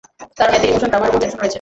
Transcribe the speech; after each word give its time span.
কারন 0.37 0.53
এতে 0.57 0.67
ইমশন, 0.71 0.89
drama, 0.91 1.05
romance, 1.05 1.21
action 1.23 1.39
রয়েছে। 1.39 1.49